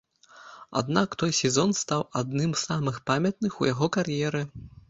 [0.81, 4.43] Аднак той сезон стаў адным з самых памятных у яго кар'еры.